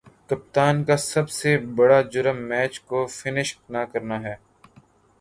کپتان 0.29 0.83
کا 0.83 0.95
سب 1.03 1.29
سے 1.29 1.57
برا 1.75 2.01
جرم 2.11 2.37
میچ 2.49 2.79
کو 2.81 3.05
فنش 3.09 3.55
نہ 3.69 3.83
کرنا 3.91 4.21
ہے 4.21 4.35